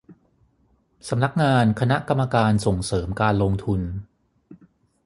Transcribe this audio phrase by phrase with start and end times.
[1.09, 3.81] สำนักงานคณะกรรมการส่งเสริมการลงทุน